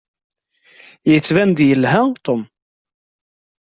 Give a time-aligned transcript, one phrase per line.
[1.11, 2.41] Yettban-d yelha Tom.